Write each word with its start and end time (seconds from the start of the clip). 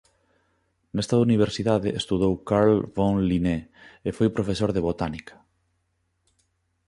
Nesta 0.95 1.15
universidade 1.27 1.89
estudou 2.01 2.33
Carl 2.49 2.77
von 2.97 3.13
Linné 3.29 3.57
e 4.07 4.09
foi 4.17 4.27
profesor 4.37 4.69
de 4.73 4.85
botánica. 4.87 5.35